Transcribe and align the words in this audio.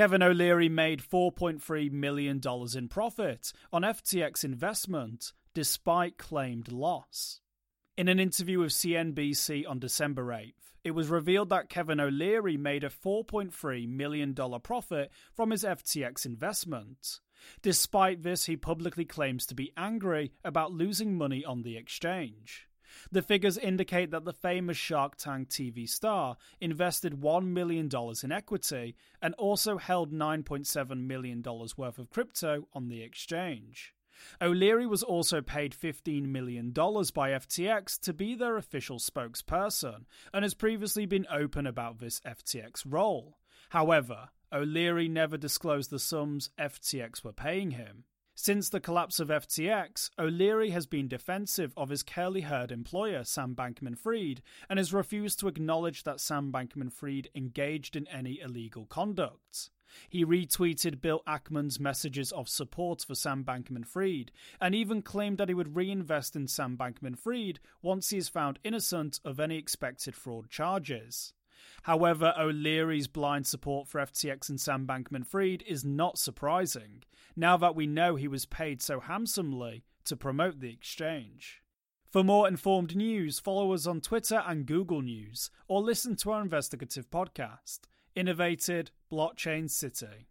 Kevin 0.00 0.22
O'Leary 0.22 0.70
made 0.70 1.02
$4.3 1.02 1.92
million 1.92 2.40
in 2.74 2.88
profit 2.88 3.52
on 3.70 3.82
FTX 3.82 4.44
investment 4.44 5.34
despite 5.52 6.16
claimed 6.16 6.72
loss. 6.72 7.42
In 7.98 8.08
an 8.08 8.18
interview 8.18 8.60
with 8.60 8.72
CNBC 8.72 9.68
on 9.68 9.78
December 9.78 10.24
8th, 10.28 10.54
it 10.84 10.92
was 10.92 11.08
revealed 11.08 11.50
that 11.50 11.68
Kevin 11.68 12.00
O'Leary 12.00 12.56
made 12.56 12.82
a 12.82 12.88
$4.3 12.88 13.86
million 13.90 14.34
profit 14.62 15.10
from 15.34 15.50
his 15.50 15.64
FTX 15.64 16.24
investment. 16.24 17.20
Despite 17.60 18.22
this, 18.22 18.46
he 18.46 18.56
publicly 18.56 19.04
claims 19.04 19.44
to 19.48 19.54
be 19.54 19.70
angry 19.76 20.32
about 20.42 20.72
losing 20.72 21.18
money 21.18 21.44
on 21.44 21.60
the 21.60 21.76
exchange. 21.76 22.69
The 23.12 23.22
figures 23.22 23.58
indicate 23.58 24.10
that 24.10 24.24
the 24.24 24.32
famous 24.32 24.76
Shark 24.76 25.16
Tank 25.16 25.48
TV 25.48 25.88
star 25.88 26.36
invested 26.60 27.20
$1 27.20 27.46
million 27.46 27.88
in 28.22 28.32
equity 28.32 28.96
and 29.20 29.34
also 29.34 29.78
held 29.78 30.12
$9.7 30.12 31.06
million 31.06 31.42
worth 31.76 31.98
of 31.98 32.10
crypto 32.10 32.68
on 32.72 32.88
the 32.88 33.02
exchange. 33.02 33.94
O'Leary 34.40 34.86
was 34.86 35.02
also 35.02 35.40
paid 35.40 35.72
$15 35.72 36.26
million 36.26 36.72
by 36.72 37.30
FTX 37.30 37.98
to 38.00 38.12
be 38.12 38.34
their 38.34 38.56
official 38.56 38.98
spokesperson 38.98 40.04
and 40.32 40.42
has 40.42 40.54
previously 40.54 41.06
been 41.06 41.26
open 41.30 41.66
about 41.66 41.98
this 41.98 42.20
FTX 42.20 42.84
role. 42.86 43.38
However, 43.70 44.28
O'Leary 44.52 45.08
never 45.08 45.36
disclosed 45.36 45.90
the 45.90 45.98
sums 45.98 46.50
FTX 46.58 47.22
were 47.24 47.32
paying 47.32 47.72
him. 47.72 48.04
Since 48.42 48.70
the 48.70 48.80
collapse 48.80 49.20
of 49.20 49.28
FTX, 49.28 50.08
O'Leary 50.18 50.70
has 50.70 50.86
been 50.86 51.08
defensive 51.08 51.74
of 51.76 51.90
his 51.90 52.02
curly 52.02 52.40
haired 52.40 52.72
employer, 52.72 53.22
Sam 53.22 53.54
Bankman 53.54 53.98
Fried, 53.98 54.40
and 54.70 54.78
has 54.78 54.94
refused 54.94 55.40
to 55.40 55.48
acknowledge 55.48 56.04
that 56.04 56.20
Sam 56.20 56.50
Bankman 56.50 56.90
Fried 56.90 57.28
engaged 57.34 57.96
in 57.96 58.08
any 58.08 58.40
illegal 58.40 58.86
conduct. 58.86 59.68
He 60.08 60.24
retweeted 60.24 61.02
Bill 61.02 61.22
Ackman's 61.28 61.78
messages 61.78 62.32
of 62.32 62.48
support 62.48 63.04
for 63.06 63.14
Sam 63.14 63.44
Bankman 63.44 63.86
Fried, 63.86 64.32
and 64.58 64.74
even 64.74 65.02
claimed 65.02 65.36
that 65.36 65.50
he 65.50 65.54
would 65.54 65.76
reinvest 65.76 66.34
in 66.34 66.48
Sam 66.48 66.78
Bankman 66.78 67.18
Fried 67.18 67.60
once 67.82 68.08
he 68.08 68.16
is 68.16 68.30
found 68.30 68.58
innocent 68.64 69.20
of 69.22 69.38
any 69.38 69.58
expected 69.58 70.16
fraud 70.16 70.48
charges. 70.48 71.34
However, 71.82 72.34
O'Leary's 72.38 73.08
blind 73.08 73.46
support 73.46 73.88
for 73.88 74.00
FTX 74.00 74.48
and 74.48 74.60
Sam 74.60 74.86
Bankman 74.86 75.26
Fried 75.26 75.62
is 75.66 75.84
not 75.84 76.18
surprising, 76.18 77.02
now 77.36 77.56
that 77.56 77.74
we 77.74 77.86
know 77.86 78.16
he 78.16 78.28
was 78.28 78.46
paid 78.46 78.82
so 78.82 79.00
handsomely 79.00 79.84
to 80.04 80.16
promote 80.16 80.60
the 80.60 80.70
exchange. 80.70 81.62
For 82.10 82.24
more 82.24 82.48
informed 82.48 82.96
news, 82.96 83.38
follow 83.38 83.72
us 83.72 83.86
on 83.86 84.00
Twitter 84.00 84.42
and 84.46 84.66
Google 84.66 85.00
News, 85.00 85.50
or 85.68 85.80
listen 85.80 86.16
to 86.16 86.32
our 86.32 86.42
investigative 86.42 87.08
podcast, 87.08 87.80
Innovated 88.16 88.90
Blockchain 89.12 89.70
City. 89.70 90.26